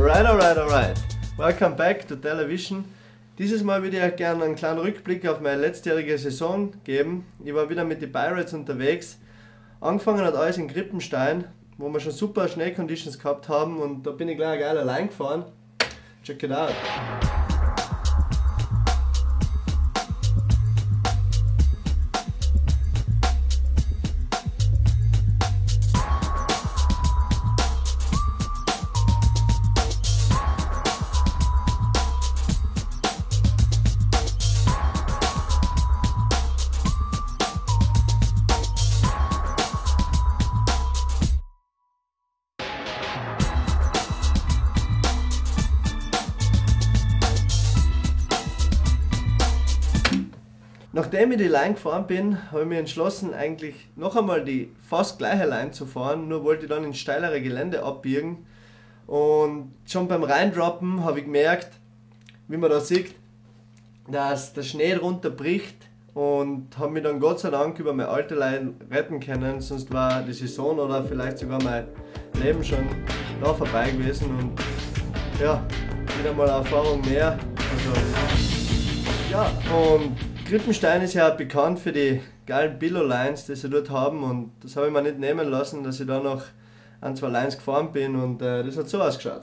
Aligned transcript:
Alright, 0.00 0.24
alright, 0.24 0.56
alright. 0.56 0.98
Welcome 1.36 1.76
back 1.76 2.08
to 2.08 2.16
Television. 2.16 2.86
Dieses 3.36 3.62
Mal 3.62 3.82
würde 3.82 3.98
ich 3.98 4.16
gerne 4.16 4.44
einen 4.44 4.56
kleinen 4.56 4.78
Rückblick 4.78 5.28
auf 5.28 5.42
meine 5.42 5.60
letztjährige 5.60 6.16
Saison 6.16 6.72
geben. 6.84 7.26
Ich 7.44 7.52
war 7.52 7.68
wieder 7.68 7.84
mit 7.84 8.00
den 8.00 8.10
Pirates 8.10 8.54
unterwegs. 8.54 9.18
Angefangen 9.78 10.24
hat 10.24 10.34
alles 10.34 10.56
in 10.56 10.68
Krippenstein, 10.68 11.44
wo 11.76 11.90
wir 11.90 12.00
schon 12.00 12.12
super 12.12 12.48
Schneeconditions 12.48 13.18
gehabt 13.18 13.50
haben 13.50 13.78
und 13.78 14.06
da 14.06 14.12
bin 14.12 14.30
ich 14.30 14.38
gleich 14.38 14.60
geil 14.60 14.78
allein 14.78 15.08
gefahren. 15.08 15.44
Check 16.24 16.44
it 16.44 16.52
out. 16.52 16.72
Nachdem 51.00 51.32
ich 51.32 51.38
die 51.38 51.44
Line 51.44 51.72
gefahren 51.72 52.06
bin, 52.06 52.52
habe 52.52 52.60
ich 52.60 52.68
mich 52.68 52.78
entschlossen, 52.78 53.32
eigentlich 53.32 53.74
noch 53.96 54.16
einmal 54.16 54.44
die 54.44 54.70
fast 54.86 55.16
gleiche 55.16 55.46
Line 55.46 55.70
zu 55.70 55.86
fahren, 55.86 56.28
nur 56.28 56.44
wollte 56.44 56.64
ich 56.64 56.68
dann 56.68 56.84
ins 56.84 56.98
steilere 56.98 57.40
Gelände 57.40 57.82
abbiegen. 57.82 58.44
Und 59.06 59.72
schon 59.86 60.08
beim 60.08 60.22
Reindroppen 60.22 61.02
habe 61.02 61.20
ich 61.20 61.24
gemerkt, 61.24 61.70
wie 62.48 62.58
man 62.58 62.68
da 62.68 62.80
sieht, 62.80 63.14
dass 64.10 64.52
der 64.52 64.62
Schnee 64.62 64.94
drunter 64.94 65.30
bricht 65.30 65.88
und 66.12 66.76
habe 66.76 66.92
mich 66.92 67.02
dann 67.02 67.18
Gott 67.18 67.40
sei 67.40 67.48
Dank 67.48 67.78
über 67.78 67.94
meine 67.94 68.10
alte 68.10 68.34
Line 68.34 68.74
retten 68.90 69.20
können, 69.20 69.62
sonst 69.62 69.90
war 69.90 70.20
die 70.20 70.34
Saison 70.34 70.78
oder 70.78 71.02
vielleicht 71.02 71.38
sogar 71.38 71.62
mein 71.62 71.86
Leben 72.42 72.62
schon 72.62 72.86
da 73.42 73.54
vorbei 73.54 73.90
gewesen 73.90 74.36
und 74.38 74.60
ja, 75.40 75.66
wieder 76.18 76.34
mal 76.34 76.46
Erfahrung 76.46 77.00
mehr. 77.00 77.38
Also, 77.56 78.00
ja, 79.30 79.50
und 79.74 80.29
Krippenstein 80.50 81.00
ist 81.02 81.14
ja 81.14 81.30
bekannt 81.30 81.78
für 81.78 81.92
die 81.92 82.20
geilen 82.44 82.76
Billo-Lines, 82.76 83.46
die 83.46 83.54
sie 83.54 83.70
dort 83.70 83.88
haben 83.88 84.24
und 84.24 84.50
das 84.60 84.74
habe 84.74 84.88
ich 84.88 84.92
mir 84.92 85.00
nicht 85.00 85.20
nehmen 85.20 85.48
lassen, 85.48 85.84
dass 85.84 86.00
ich 86.00 86.08
da 86.08 86.18
noch 86.18 86.42
ein, 87.00 87.14
zwei 87.14 87.28
Lines 87.28 87.56
gefahren 87.56 87.92
bin 87.92 88.16
und 88.16 88.42
äh, 88.42 88.64
das 88.64 88.76
hat 88.76 88.88
so 88.88 89.00
ausgeschaut. 89.00 89.42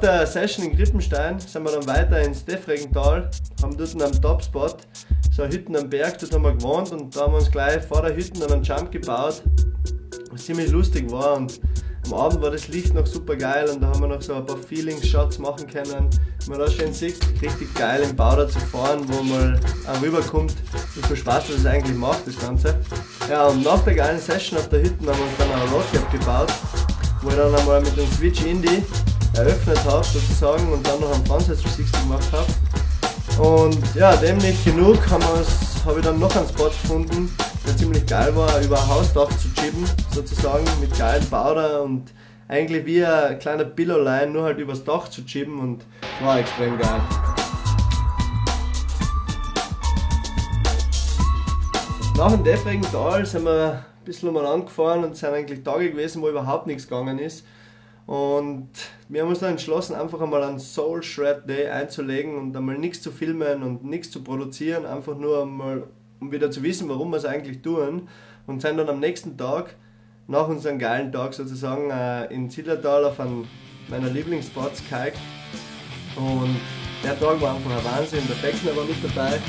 Nach 0.00 0.08
der 0.18 0.26
Session 0.26 0.64
in 0.64 0.74
Krippenstein 0.74 1.38
sind 1.38 1.62
wir 1.62 1.72
dann 1.72 1.86
weiter 1.86 2.22
ins 2.22 2.42
Defregental, 2.42 3.30
haben 3.62 3.76
dort 3.76 4.02
am 4.02 4.22
Topspot 4.22 4.78
so 5.30 5.42
eine 5.42 5.52
Hütten 5.52 5.76
am 5.76 5.90
Berg, 5.90 6.18
dort 6.18 6.32
haben 6.32 6.42
wir 6.42 6.54
gewohnt 6.54 6.90
und 6.90 7.14
da 7.14 7.24
haben 7.24 7.34
wir 7.34 7.38
uns 7.38 7.50
gleich 7.50 7.82
vor 7.82 8.00
der 8.00 8.16
Hütte 8.16 8.50
einen 8.50 8.62
Jump 8.62 8.90
gebaut, 8.90 9.42
was 10.30 10.46
ziemlich 10.46 10.70
lustig 10.70 11.10
war 11.10 11.36
und 11.36 11.60
am 12.06 12.14
Abend 12.14 12.40
war 12.40 12.50
das 12.50 12.68
Licht 12.68 12.94
noch 12.94 13.04
super 13.04 13.36
geil 13.36 13.68
und 13.68 13.82
da 13.82 13.88
haben 13.88 14.00
wir 14.00 14.08
noch 14.08 14.22
so 14.22 14.32
ein 14.32 14.46
paar 14.46 14.56
Feeling-Shots 14.56 15.38
machen 15.38 15.66
können. 15.66 16.08
Wenn 16.46 16.48
man 16.48 16.60
da 16.60 16.70
schön 16.70 16.94
sieht, 16.94 17.20
richtig 17.42 17.74
geil 17.74 18.02
im 18.02 18.16
da 18.16 18.48
zu 18.48 18.58
fahren, 18.58 19.04
wo 19.06 19.22
man 19.22 19.60
auch 19.86 20.00
rüberkommt, 20.00 20.54
wie 20.94 21.06
viel 21.06 21.16
Spaß 21.16 21.44
das 21.48 21.66
eigentlich 21.66 21.94
macht, 21.94 22.26
das 22.26 22.38
Ganze. 22.38 22.74
Ja, 23.28 23.48
und 23.48 23.62
nach 23.64 23.84
der 23.84 23.96
geilen 23.96 24.18
Session 24.18 24.60
auf 24.60 24.68
der 24.70 24.80
Hütte 24.80 24.94
haben 25.00 25.18
wir 25.18 25.26
uns 25.26 25.36
dann 25.36 25.52
eine 25.52 25.70
Roadcap 25.70 26.10
gebaut, 26.10 26.52
wo 27.20 27.28
ich 27.28 27.36
dann 27.36 27.54
einmal 27.54 27.82
mit 27.82 27.94
dem 27.98 28.10
Switch 28.12 28.42
Indie 28.46 28.82
eröffnet 29.34 29.78
habe 29.84 30.04
sozusagen 30.04 30.72
und 30.72 30.86
dann 30.86 31.00
noch 31.00 31.14
einen 31.14 31.26
Frontset 31.26 31.62
360 31.62 31.92
gemacht 32.02 32.32
habe. 32.32 32.46
Und 33.40 33.94
ja, 33.94 34.16
dem 34.16 34.38
nicht 34.38 34.64
genug 34.64 34.98
habe 35.10 35.24
hab 35.24 35.96
ich 35.96 36.04
dann 36.04 36.18
noch 36.18 36.34
einen 36.36 36.48
Spot 36.48 36.64
gefunden, 36.64 37.34
der 37.66 37.76
ziemlich 37.76 38.06
geil 38.06 38.34
war, 38.36 38.60
über 38.60 38.78
ein 38.78 38.88
Hausdach 38.88 39.28
zu 39.38 39.52
chippen, 39.54 39.84
sozusagen 40.10 40.64
mit 40.80 40.96
geilen 40.98 41.24
Powder 41.26 41.82
und 41.82 42.12
eigentlich 42.48 42.84
wie 42.84 43.04
ein 43.04 43.38
kleiner 43.38 43.64
Billow-Line, 43.64 44.32
nur 44.32 44.42
halt 44.42 44.58
übers 44.58 44.82
Dach 44.82 45.08
zu 45.08 45.24
chippen 45.24 45.58
und 45.58 45.84
war 46.20 46.40
extrem 46.40 46.76
geil. 46.78 47.00
Nach 52.16 52.32
dem 52.32 52.44
defrigen 52.44 52.82
Tal 52.92 53.24
sind 53.24 53.44
wir 53.44 53.72
ein 53.72 54.04
bisschen 54.04 54.28
umeinander 54.28 54.66
gefahren 54.66 55.04
und 55.04 55.16
sind 55.16 55.32
eigentlich 55.32 55.62
Tage 55.62 55.92
gewesen, 55.92 56.20
wo 56.20 56.28
überhaupt 56.28 56.66
nichts 56.66 56.88
gegangen 56.88 57.18
ist. 57.18 57.46
Und 58.06 58.68
wir 59.10 59.22
haben 59.22 59.28
uns 59.28 59.40
dann 59.40 59.50
entschlossen, 59.50 59.96
einfach 59.96 60.20
einmal 60.20 60.44
einen 60.44 60.60
Soul 60.60 61.02
Shred 61.02 61.48
Day 61.48 61.68
einzulegen 61.68 62.36
und 62.36 62.56
einmal 62.56 62.78
nichts 62.78 63.02
zu 63.02 63.10
filmen 63.10 63.64
und 63.64 63.84
nichts 63.84 64.12
zu 64.12 64.22
produzieren, 64.22 64.86
einfach 64.86 65.16
nur 65.16 65.42
einmal, 65.42 65.82
um 66.20 66.30
wieder 66.30 66.52
zu 66.52 66.62
wissen, 66.62 66.88
warum 66.88 67.10
wir 67.10 67.16
es 67.16 67.24
eigentlich 67.24 67.60
tun. 67.60 68.08
Und 68.46 68.62
sind 68.62 68.76
dann 68.76 68.88
am 68.88 69.00
nächsten 69.00 69.36
Tag, 69.36 69.74
nach 70.28 70.46
unserem 70.46 70.78
geilen 70.78 71.10
Tag 71.10 71.34
sozusagen, 71.34 71.90
äh, 71.90 72.32
in 72.32 72.48
Zillertal 72.50 73.04
auf 73.04 73.18
einen 73.18 73.48
meiner 73.88 74.08
Lieblingsspots 74.08 74.80
gehiked. 74.88 75.18
Und 76.14 76.56
der 77.02 77.18
Tag 77.18 77.40
war 77.40 77.56
einfach 77.56 77.70
ein 77.70 77.84
Wahnsinn. 77.84 78.22
Der 78.28 78.46
Beckner 78.46 78.76
war 78.76 78.84
mit 78.84 79.02
dabei. 79.02 79.40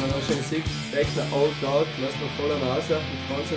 Man 0.00 0.10
auch 0.10 0.26
schon 0.26 0.42
sieht, 0.42 0.64
Beckner 0.92 1.24
Old 1.32 1.54
Dog, 1.62 1.86
lässt 2.00 2.20
noch 2.20 2.30
voller 2.36 2.58
Nase 2.58 2.94
mit 2.94 3.20
Franz 3.28 3.48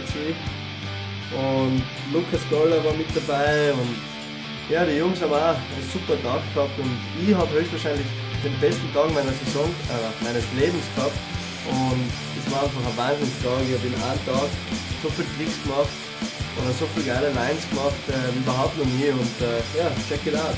Und 1.34 1.82
Lukas 2.14 2.42
Goller 2.50 2.84
war 2.84 2.94
mit 2.94 3.08
dabei 3.16 3.74
und 3.74 4.11
ja, 4.72 4.86
die 4.86 4.98
Jungs 4.98 5.22
haben 5.22 5.34
auch 5.34 5.60
einen 5.60 5.88
super 5.92 6.16
Tag 6.24 6.42
gehabt 6.56 6.80
und 6.80 6.96
ich 7.20 7.36
habe 7.36 7.52
höchstwahrscheinlich 7.52 8.08
den 8.44 8.58
besten 8.60 8.88
Tag 8.94 9.12
meiner 9.14 9.36
Saison, 9.44 9.68
äh, 9.92 10.24
meines 10.24 10.46
Lebens 10.56 10.86
gehabt. 10.96 11.18
Und 11.68 12.08
es 12.40 12.52
war 12.52 12.64
einfach 12.64 12.80
ein 12.80 12.98
Wahnsinnstag. 12.98 13.60
Ich 13.68 13.76
habe 13.76 13.88
in 13.88 13.96
einem 14.00 14.26
Tag 14.26 14.50
so 15.04 15.10
viele 15.10 15.28
Tricks 15.36 15.62
gemacht 15.64 15.92
oder 16.58 16.72
so 16.80 16.88
viele 16.96 17.06
geile 17.06 17.30
Lines 17.36 17.68
gemacht 17.70 18.00
äh, 18.08 18.38
überhaupt 18.40 18.78
noch 18.78 18.86
nie. 18.86 19.12
Und 19.12 19.36
äh, 19.44 19.60
ja, 19.78 19.92
check 20.08 20.26
it 20.26 20.36
out. 20.36 20.56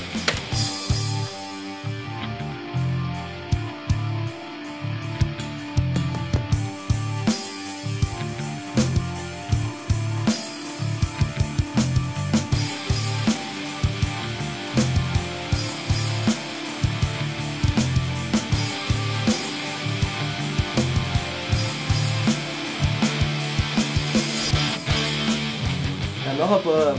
Nach 26.44 26.58
ein 26.58 26.62
paar, 26.62 26.94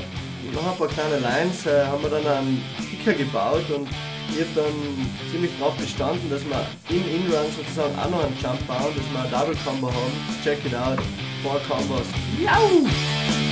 nach 0.53 0.71
ein 0.71 0.77
paar 0.77 0.87
kleine 0.87 1.19
Lines 1.19 1.65
äh, 1.65 1.85
haben 1.85 2.01
wir 2.01 2.09
dann 2.09 2.25
einen 2.25 2.63
Kicker 2.89 3.13
gebaut 3.13 3.69
und 3.75 3.87
ich 4.29 4.41
habe 4.41 4.49
dann 4.55 5.07
ziemlich 5.31 5.51
darauf 5.59 5.75
bestanden, 5.75 6.29
dass 6.29 6.41
wir 6.45 6.65
im 6.89 7.03
Inrun 7.15 7.45
sozusagen 7.55 7.93
auch 7.99 8.09
noch 8.09 8.23
einen 8.23 8.35
Jump 8.41 8.65
bauen, 8.67 8.93
dass 8.95 9.11
wir 9.11 9.21
ein 9.21 9.31
Double 9.31 9.55
Combo 9.63 9.87
haben. 9.87 10.13
Check 10.43 10.65
it 10.65 10.75
out. 10.75 10.99
Four 11.43 11.61
Combos. 11.67 12.07
Jau! 12.43 13.44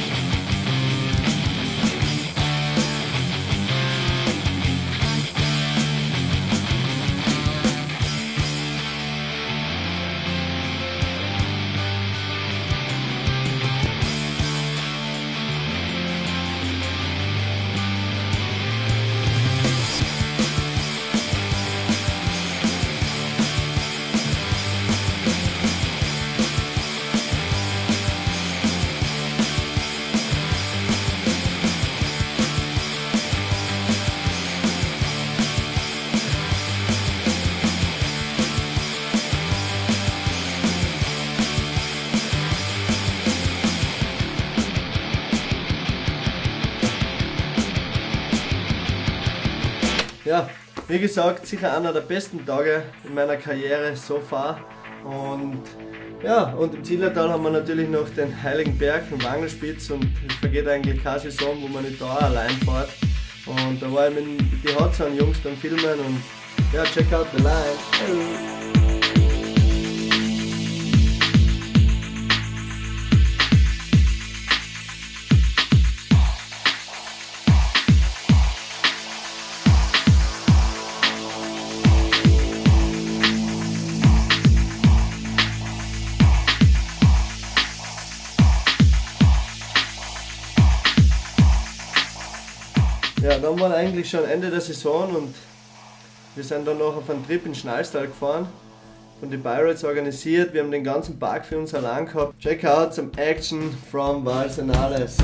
Ja, 50.26 50.50
wie 50.88 51.00
gesagt, 51.00 51.46
sicher 51.48 51.76
einer 51.76 51.94
der 51.94 52.02
besten 52.02 52.46
Tage 52.46 52.84
in 53.04 53.14
meiner 53.14 53.38
Karriere 53.38 53.96
so 53.96 54.20
far. 54.20 54.60
Und 55.04 55.62
ja, 56.24 56.54
und 56.54 56.74
im 56.74 56.84
Zillertal 56.84 57.30
haben 57.30 57.44
wir 57.44 57.52
natürlich 57.52 57.90
noch 57.90 58.08
den 58.10 58.42
Heiligen 58.42 58.78
Berg 58.78 59.04
im 59.12 59.22
Wangelspitz 59.24 59.90
und 59.90 60.08
es 60.28 60.36
vergeht 60.36 60.68
eigentlich 60.68 61.04
keine 61.04 61.20
Saison, 61.20 61.58
wo 61.62 61.68
man 61.68 61.84
nicht 61.84 62.02
da 62.02 62.16
allein 62.16 62.52
fährt. 62.66 62.90
Und 63.46 63.82
da 63.82 63.92
war 63.92 64.08
ich 64.08 64.16
mit 64.16 64.42
die 64.64 64.74
Hotzahn 64.74 65.18
Jungs 65.18 65.38
beim 65.40 65.58
Filmen 65.58 66.00
und 66.00 66.22
ja, 66.74 66.84
check 66.86 67.12
out 67.12 67.28
the 67.36 67.44
line. 67.44 67.78
Hello. 68.08 68.53
Ja, 93.24 93.38
dann 93.38 93.58
war 93.58 93.74
eigentlich 93.74 94.10
schon 94.10 94.26
Ende 94.26 94.50
der 94.50 94.60
Saison 94.60 95.16
und 95.16 95.34
wir 96.36 96.44
sind 96.44 96.68
dann 96.68 96.78
noch 96.78 96.98
auf 96.98 97.10
einen 97.10 97.26
Trip 97.26 97.46
in 97.46 97.56
Schnallstal 97.56 98.08
gefahren, 98.08 98.50
von 99.22 99.32
den 99.32 99.42
Pirates 99.42 99.86
organisiert. 99.86 100.54
Wir 100.54 100.62
haben 100.62 100.72
den 100.72 100.84
ganzen 100.84 101.18
Park 101.18 101.46
für 101.46 101.58
uns 101.58 101.74
allein 101.74 102.06
gehabt. 102.06 102.38
Check 102.38 102.66
out 102.66 102.94
some 102.94 103.12
action 103.16 103.78
from 103.90 104.26
Valsenales. 104.26 105.16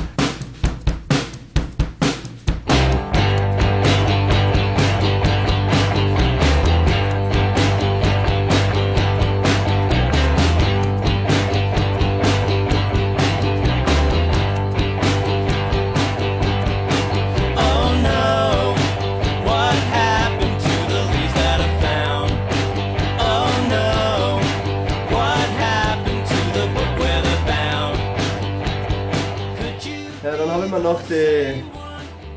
Mir 30.80 30.92
noch 30.92 31.02
die, 31.02 31.62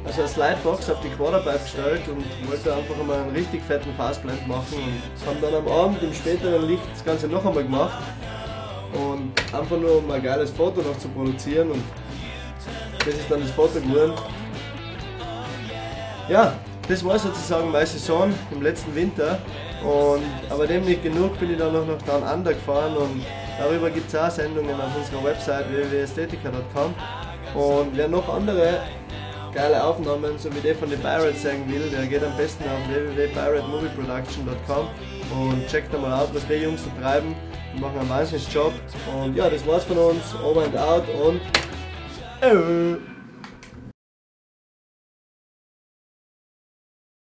also 0.04 0.22
eine 0.22 0.28
Slidebox 0.28 0.90
auf 0.90 1.00
die 1.00 1.10
Quaderpipe 1.10 1.60
gestellt 1.60 2.01
und 2.10 2.50
wollte 2.50 2.75
einfach 2.75 3.00
einmal 3.00 3.22
einen 3.22 3.31
richtig 3.31 3.62
fetten 3.63 3.94
Fastblend 3.95 4.45
machen 4.48 4.80
und 4.80 5.28
haben 5.28 5.38
dann 5.42 5.56
am 5.56 5.68
Abend 5.68 6.04
im 6.04 6.13
späteren 6.13 6.68
Licht 6.68 6.84
das 6.92 7.06
Ganze 7.06 7.28
noch 7.28 7.45
einmal 7.45 7.63
gemacht 7.63 8.04
und 8.94 9.31
einfach 9.54 9.78
nur 9.78 10.00
um 10.00 10.12
ein 10.12 10.22
geiles 10.22 10.51
Foto 10.51 10.81
noch 10.81 10.98
zu 10.98 11.07
produzieren 11.10 11.72
und 11.72 11.84
das 13.06 13.13
ist 13.13 13.31
dann 13.31 13.40
das 13.40 13.51
Foto 13.51 13.80
geworden. 13.80 14.13
Ja, 16.28 16.54
das 16.90 17.06
war 17.06 17.18
sozusagen 17.18 17.72
meine 17.72 17.86
Saison 17.86 18.34
im 18.51 18.62
letzten 18.62 18.94
Winter 18.94 19.40
und 19.84 20.24
aber 20.50 20.68
dem 20.68 20.84
nicht 20.84 21.01
genug 21.01 21.40
bin 21.40 21.51
ich 21.51 21.57
dann 21.57 21.72
noch 21.72 21.88
nach 21.88 22.01
Down 22.01 22.24
Under 22.24 22.54
gefahren 22.54 22.98
und 22.98 23.24
darüber 23.57 23.90
gibt 23.90 24.10
es 24.10 24.16
auch 24.16 24.30
Sendungen 24.30 24.75
auf 24.75 24.98
unserer 24.98 25.24
Website 25.24 25.66
www.estetica.com 25.72 26.94
und 27.54 27.96
wer 27.96 28.08
noch 28.08 28.28
andere 28.34 28.80
geile 29.54 29.84
Aufnahmen, 29.84 30.38
so 30.38 30.54
wie 30.54 30.60
die 30.60 30.74
von 30.74 30.90
den 30.90 31.00
Pirates 31.00 31.44
sehen 31.44 31.72
will, 31.72 31.90
der 31.90 32.08
geht 32.08 32.24
am 32.24 32.36
besten 32.36 32.64
auf 32.64 32.88
www.piratemovieproduction.com 32.90 34.88
und 35.32 35.68
checkt 35.68 35.94
da 35.94 36.00
mal 36.00 36.22
aus, 36.22 36.30
was 36.34 36.46
die 36.48 36.56
Jungs 36.56 36.84
so 36.84 36.90
treiben. 37.02 37.36
Die 37.76 37.80
machen 37.80 38.00
einen 38.00 38.10
wahnsinnigen 38.10 38.52
Job. 38.52 38.74
Und 39.16 39.36
ja, 39.36 39.50
das 39.50 39.66
war's 39.66 39.84
von 39.84 39.98
uns. 39.98 40.36
Over 40.44 40.64
and 40.64 40.78
out 40.78 41.04
und. 41.10 41.42
Äh. 42.42 43.12